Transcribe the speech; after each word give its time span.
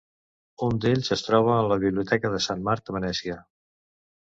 Un 0.67 0.79
d'ells 0.85 1.11
es 1.17 1.23
troba 1.25 1.53
en 1.65 1.69
la 1.73 1.77
biblioteca 1.85 2.33
de 2.39 2.41
Sant 2.49 2.67
Marc 2.71 2.91
de 2.91 2.99
Venècia. 2.99 3.39